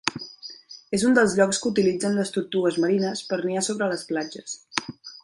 [0.97, 4.57] És un dels llocs que utilitzen les tortugues marines per niar sobre les platges.